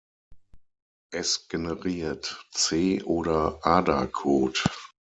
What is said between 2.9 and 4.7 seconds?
oder Ada-Code.